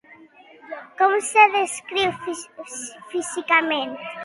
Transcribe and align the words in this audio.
Com 1.01 1.13
se'l 1.27 1.51
descriu 1.57 2.17
físicament? 3.13 3.97